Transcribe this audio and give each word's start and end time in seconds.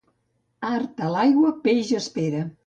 Art 0.69 1.03
a 1.09 1.11
l'aigua, 1.17 1.53
peix 1.69 1.93
espera. 2.01 2.43